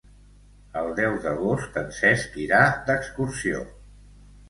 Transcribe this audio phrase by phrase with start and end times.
[0.81, 3.65] El deu d'agost en Cesc irà d'excursió.